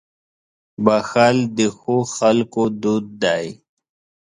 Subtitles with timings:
[0.85, 3.45] •بښل د ښو خلکو دود دی.